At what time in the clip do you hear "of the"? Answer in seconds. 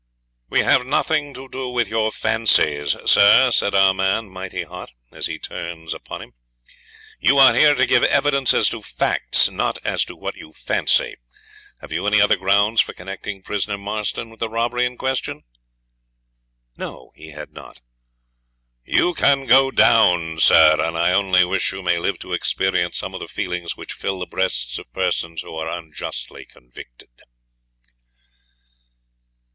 23.13-23.27